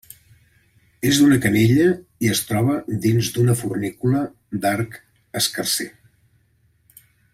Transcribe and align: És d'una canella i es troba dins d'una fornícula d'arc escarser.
És 1.09 1.17
d'una 1.19 1.37
canella 1.43 1.89
i 2.27 2.31
es 2.35 2.41
troba 2.51 2.77
dins 3.05 3.29
d'una 3.35 3.57
fornícula 3.61 4.23
d'arc 4.65 4.97
escarser. 5.43 5.89